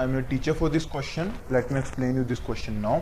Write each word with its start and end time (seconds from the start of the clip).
I 0.00 0.06
am 0.06 0.16
a 0.16 0.20
teacher 0.30 0.52
for 0.52 0.70
this 0.70 0.84
question 0.84 1.30
let 1.52 1.70
me 1.72 1.78
explain 1.78 2.16
you 2.16 2.22
this 2.30 2.38
question 2.46 2.72
now 2.80 2.98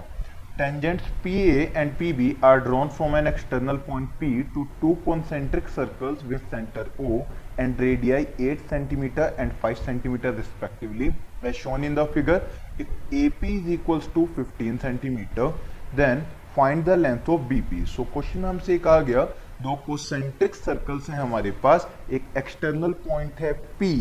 tangents 0.59 1.07
P 1.23 1.33
A 1.43 1.73
and 1.77 1.91
P 1.99 2.13
B 2.13 2.27
are 2.45 2.59
drawn 2.65 2.89
from 2.97 3.17
an 3.17 3.27
external 3.27 3.77
point 3.87 4.11
P 4.19 4.31
to 4.55 4.65
two 4.81 4.93
concentric 5.07 5.69
circles 5.69 6.23
with 6.25 6.41
centre 6.51 6.91
O 7.01 7.19
and 7.61 7.81
radii 7.81 8.27
eight 8.41 8.61
centimetre 8.71 9.35
and 9.39 9.53
five 9.63 9.77
centimetre 9.77 10.35
respectively 10.35 11.09
as 11.45 11.55
shown 11.55 11.85
in 11.85 11.95
the 11.95 12.05
figure 12.15 12.47
if 12.81 13.15
A 13.15 13.29
P 13.41 13.57
is 13.57 13.69
equals 13.73 14.09
to 14.15 14.29
fifteen 14.37 14.77
centimetre 14.85 15.51
then 15.97 16.23
find 16.57 16.85
the 16.85 16.99
length 16.99 17.31
of 17.31 17.49
B 17.49 17.61
P 17.73 17.85
so 17.87 18.05
question 18.13 18.45
हमसे 18.45 18.75
एक 18.75 18.87
आ 18.87 18.99
गया। 19.11 19.25
दो 19.63 19.75
concentric 19.87 20.55
circles 20.55 21.11
हैं 21.11 21.19
हमारे 21.19 21.51
पास। 21.63 21.89
एक 22.13 22.25
external 22.39 22.93
point 23.09 23.41
है 23.41 23.53
P 23.81 23.95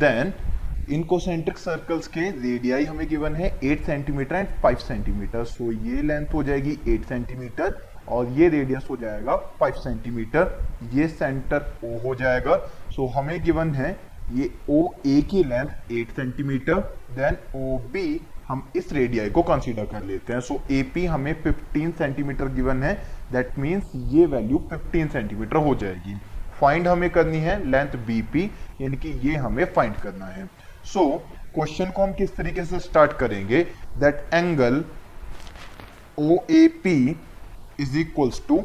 then 0.00 0.32
in 0.90 1.02
concentric 1.02 1.58
circles 1.58 2.06
के 2.06 2.20
रेडियाई 2.30 2.84
हमें 2.84 3.06
गिवन 3.08 3.34
है 3.34 3.50
8 3.64 3.84
सेंटीमीटर 3.86 4.36
एंड 4.36 4.48
5 4.64 4.78
सेंटीमीटर 4.78 5.44
सो 5.44 5.70
ये 5.72 6.02
लेंथ 6.02 6.34
हो 6.34 6.42
जाएगी 6.42 6.76
8 6.88 7.08
सेंटीमीटर 7.08 7.78
और 8.08 8.28
ये 8.38 8.48
रेडियस 8.48 8.86
हो 8.90 8.96
जाएगा 8.96 9.36
5 9.62 9.76
सेंटीमीटर 9.76 10.66
ये 10.92 11.06
सेंटर 11.08 11.66
ओ 11.84 11.98
हो 11.98 12.14
जाएगा. 12.14 12.56
सो 12.56 13.02
so, 13.02 13.12
हमें 13.14 13.42
गिवन 13.44 13.70
है 13.74 13.90
ये 14.32 14.50
ओ 14.70 14.82
ए 15.06 15.20
की 15.30 15.42
length 15.44 15.90
8 15.92 16.14
centimetre 16.16 16.80
then 17.16 17.36
O 17.56 17.78
B 17.92 18.20
हम 18.48 18.66
इस 18.76 18.92
रेडियाई 18.92 19.30
को 19.30 19.42
कंसीडर 19.42 19.84
कर 19.84 20.04
लेते 20.04 20.32
हैं. 20.32 20.40
सो 20.40 20.60
ए 20.70 20.82
पी 20.94 21.06
हमें 21.06 21.34
15 21.42 21.92
सेंटीमीटर 21.98 22.48
गिवन 22.54 22.82
है. 22.82 22.94
दैट 23.32 23.58
मीन्स 23.58 23.92
ये 24.12 24.26
वैल्यू 24.26 24.58
15 24.72 25.08
सेंटीमीटर 25.12 25.56
हो 25.56 25.74
जाएगी. 25.74 26.16
फाइंड 26.60 26.88
हमें 26.88 27.08
करनी 27.10 27.38
है 27.38 27.56
लेंथ 27.70 27.96
बी 28.06 28.20
पी 28.32 28.50
यानी 28.80 28.96
कि 28.96 29.08
ये 29.28 29.36
हमें 29.36 29.64
फाइंड 29.64 29.96
करना 29.96 30.26
है. 30.26 30.48
सो 30.84 31.06
क्वेश्चन 31.54 31.90
को 31.90 32.02
हम 32.02 32.12
किस 32.12 32.36
तरीके 32.36 32.64
से 32.64 32.78
स्टार्ट 32.80 33.12
करेंगे? 33.18 33.62
That 33.98 34.28
angle 34.34 34.84
O 36.18 36.36
A 36.50 36.66
P 36.84 36.96
is 37.80 37.96
equals 37.98 38.42
to 38.48 38.56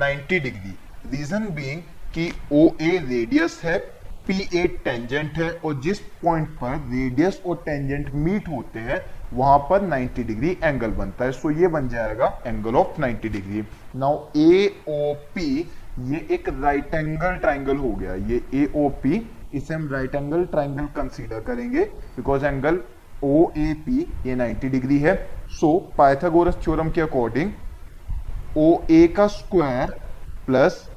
90 0.00 0.40
degree 0.40 0.74
reason 1.10 1.46
being 1.54 1.82
कि 2.14 2.30
ओ 2.52 2.66
ए 2.80 2.96
रेडियस 3.06 3.60
है 3.64 3.78
पी 4.26 4.38
ए 4.54 4.66
टेंजेंट 4.84 5.38
है, 5.38 5.50
और 5.50 5.80
जिस 5.80 5.98
पॉइंट 6.22 6.48
पर 6.56 6.74
रेडियस 6.90 7.40
और 7.46 7.56
टेंजेंट 7.66 8.10
मीट 8.14 8.48
होते 8.48 8.78
हैं, 8.78 9.00
वहाँ 9.32 9.58
पर 9.70 9.88
90 9.88 10.24
डिग्री 10.26 10.56
एंगल 10.62 10.90
बनता 10.90 11.24
है। 11.24 11.32
सो 11.32 11.48
so, 11.48 11.58
ये 11.58 11.68
बन 11.68 11.88
जाएगा 11.88 12.26
angle 12.46 12.76
of 12.76 13.00
90 13.00 13.28
degree 13.28 13.62
now 13.96 14.18
A 14.36 14.66
O 14.88 15.14
P 15.34 15.48
ये 16.10 16.26
एक 16.30 16.48
राइट 16.62 16.94
एंगल 16.94 17.36
ट्राइंगल 17.36 17.76
हो 17.76 17.92
गया। 17.94 18.14
ये 18.14 18.42
ए 18.54 18.70
ओ 18.76 18.88
पी 19.02 19.26
इसे 19.54 19.74
हम 19.74 19.88
राइट 19.92 20.14
एंगल 20.14 20.44
ट्राइंगल 20.46 20.86
कंसीडर 20.96 21.40
करेंगे 21.40 21.84
because 22.16 22.44
angle 22.46 22.80
O 23.24 23.50
A 23.58 23.72
P 23.86 24.00
ये 24.26 24.36
90 24.36 24.70
डिग्री 24.70 24.98
है। 24.98 25.14
सो 25.50 25.78
पाइथागोरस 25.98 26.56
थ्योरम 26.64 26.90
के 26.90 27.00
अकॉर्डिंग 27.00 27.52
ओ 28.56 28.66
ए 28.90 29.06
का 29.16 29.26
स्क्वायर 29.26 29.90
प्लस 30.46 30.88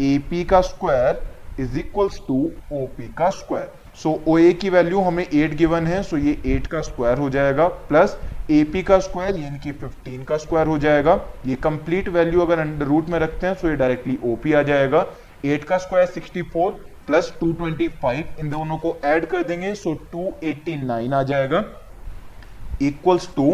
ए 0.00 0.18
पी 0.30 0.44
का 0.44 0.60
square 0.60 1.22
is 1.60 1.78
equals 1.78 2.20
to 2.28 2.38
O 2.72 2.86
P 2.96 3.12
का 3.18 3.28
स्क्वायर 3.30 3.70
सो 4.02 4.10
ओ 4.28 4.38
ए 4.38 4.52
की 4.52 4.70
वैल्यू 4.70 5.00
हमें 5.00 5.24
8 5.26 5.54
गिवन 5.58 5.86
है 5.86 6.02
सो 6.02 6.16
so 6.16 6.22
ये 6.24 6.34
8 6.48 6.66
का 6.66 6.80
स्क्वायर 6.80 7.18
हो 7.18 7.30
जाएगा 7.30 7.66
प्लस 7.88 8.18
ए 8.50 8.62
पी 8.72 8.82
का 8.82 8.98
स्क्वायर 8.98 9.36
यानी 9.36 9.58
कि 9.58 9.72
15 9.80 10.24
का 10.24 10.36
स्क्वायर 10.36 10.66
हो 10.66 10.78
जाएगा। 10.78 11.14
ये 11.46 11.54
कंप्लीट 11.64 12.08
वैल्यू 12.08 12.40
अगर 12.40 12.58
अंडर 12.58 12.86
रूट 12.86 13.08
में 13.08 13.18
रखते 13.18 13.46
हैं 13.46 13.54
सो 13.54 13.60
so 13.60 13.70
ये 13.70 13.76
डायरेक्टली 13.76 14.18
ओ 14.24 14.36
पी 14.36 14.52
आ 14.52 14.62
जाएगा। 14.62 15.04
8 15.46 15.64
का 15.64 15.78
स्क्वायर 15.78 16.06
64 16.08 16.72
प्लस 17.08 17.32
225 17.42 18.40
इन 18.40 18.50
दोनों 18.50 18.76
को 18.78 18.96
ऐड 19.04 19.26
कर 19.26 19.42
देंगे 19.42 19.74
सो 19.74 19.94
289 20.14 21.12
आ 21.14 21.22
जाएगा 21.22 21.64
इक्वल्स 22.82 23.28
टू 23.36 23.46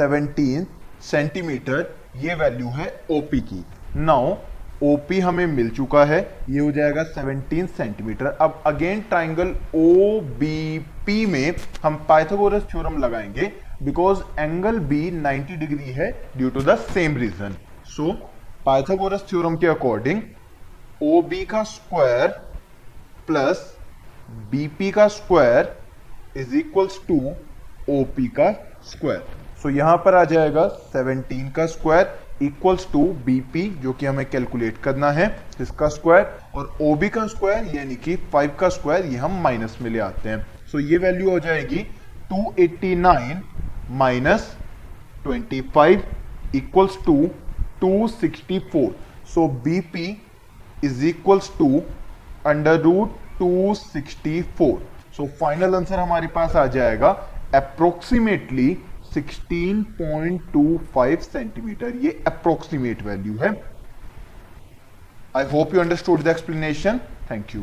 17 0.00 0.66
सेंटीमीटर 1.04 1.94
ये 2.16 2.34
वैल्यू 2.34 2.68
है 2.74 2.88
ओपी 3.10 3.40
की। 3.42 3.64
नाउ 3.96 4.34
ओपी 4.84 5.18
हमें 5.20 5.46
मिल 5.46 5.68
चुका 5.70 6.04
है, 6.04 6.18
ये 6.50 6.60
हो 6.60 6.70
जाएगा 6.72 7.04
17 7.12 7.66
सेंटीमीटर 7.76 8.26
अब 8.26 8.62
again 8.66 9.00
triangle 9.08 9.54
O 9.74 10.20
B 10.40 10.78
P 11.06 11.24
में 11.26 11.54
हम 11.82 11.94
पाइथागोरस 12.08 12.62
थ्योरम 12.72 12.98
लगाएँगे 13.04 13.52
बिकॉज़ 13.82 14.22
एंगल 14.40 14.78
बी 14.90 15.00
90 15.22 15.58
डिग्री 15.60 15.92
है 15.92 16.10
due 16.36 16.50
to 16.50 16.60
the 16.62 16.76
same 16.88 17.16
reason 17.16 17.56
so 17.96 18.12
Pythagoras 18.66 19.26
theorem 19.30 19.56
के 19.56 19.66
अकॉर्डिंग 19.66 20.22
ओ 21.02 21.22
बी 21.22 21.44
का 21.46 21.62
स्क्वायर 21.64 22.28
प्लस 23.26 23.72
बीपी 24.50 24.90
का 24.90 25.06
square 25.08 25.74
is 26.36 26.54
equals 26.56 27.00
to 27.08 27.18
OP 27.90 28.26
का 28.38 28.50
square 28.90 29.24
so 29.62 29.70
यहाँ 29.70 29.96
पर 30.04 30.14
आ 30.14 30.24
जाएगा 30.24 30.68
17 30.94 31.52
का 31.56 31.66
स्क्वायर 31.66 32.44
इक्वल्स 32.44 32.86
टू 32.92 33.02
बीपी 33.26 33.68
जो 33.82 33.92
कि 33.92 34.06
हमें 34.06 34.24
कैलकुलेट 34.30 34.78
करना 34.78 35.10
है 35.10 35.28
इसका 35.60 35.88
स्क्वायर 35.88 36.38
और 36.54 36.76
ओबी 36.82 37.08
का 37.08 37.26
स्क्वायर 37.26 37.74
यानी 37.76 37.94
कि 37.96 38.16
5 38.34 38.56
का 38.60 38.68
स्क्वायर 38.68 39.06
ये 39.06 39.16
हम 39.16 39.40
माइनस 39.42 39.78
में 39.82 39.90
ले 39.90 39.98
आते 39.98 40.28
हैं. 40.28 40.38
सो 40.72 40.78
so, 40.78 40.84
ये 40.84 40.98
वैल्यू 40.98 41.30
हो 41.30 41.38
जाएगी 41.40 41.86
289 42.32 43.42
minus 43.98 44.56
25 45.26 46.54
equals 46.54 46.98
to 47.06 47.16
264 47.84 48.90
so 49.34 49.48
BP 49.64 50.08
is 50.84 51.04
equals 51.06 51.50
to 51.58 51.82
under 52.46 52.80
root 52.80 53.10
two 53.38 53.74
sixty 53.74 54.42
four 54.58 54.82
so 55.16 55.26
final 55.40 55.74
answer 55.74 55.98
हमारे 55.98 56.26
पास 56.34 56.56
आ 56.56 56.66
जाएगा 56.76 57.10
अप्रोक्सीमेटली 57.54 58.76
16.25 59.16 61.20
सेंटीमीटर 61.32 61.96
ये 62.04 62.10
अप्रोक्सीमेट 62.26 63.02
वैल्यू 63.02 63.36
है। 63.42 63.50
I 65.36 65.44
hope 65.52 65.74
you 65.74 65.80
understood 65.80 66.22
the 66.22 66.28
explanation 66.28 66.98
thank 67.30 67.54
you 67.54 67.62